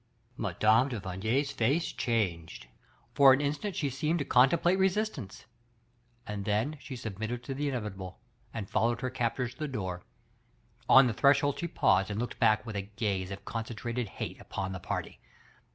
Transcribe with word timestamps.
Mme. 0.35 0.57
de 0.57 0.99
Vigny's 0.99 1.51
face 1.51 1.91
changed; 1.91 2.65
for 3.13 3.33
an 3.33 3.39
instant 3.39 3.75
she 3.75 3.91
seemed 3.91 4.17
to 4.17 4.25
contemplate 4.25 4.79
resistance, 4.79 5.45
and 6.25 6.43
then 6.43 6.75
she 6.81 6.95
submitted 6.95 7.43
to 7.43 7.53
the 7.53 7.69
inevitable, 7.69 8.17
and 8.51 8.67
followed 8.67 9.01
her 9.01 9.11
captors 9.11 9.53
to 9.53 9.59
the 9.59 9.67
door. 9.67 10.01
On 10.89 11.05
the 11.05 11.13
threshold 11.13 11.59
she 11.59 11.67
paused 11.67 12.09
and 12.09 12.19
looked 12.19 12.39
back 12.39 12.65
with 12.65 12.75
a 12.75 12.81
gaze 12.97 13.29
of 13.29 13.45
concen 13.45 13.75
trated 13.77 14.07
hate 14.07 14.41
upon 14.41 14.71
the 14.71 14.79
party. 14.79 15.19